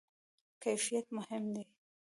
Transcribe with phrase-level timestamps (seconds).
[0.63, 1.63] کیفیت مهم دی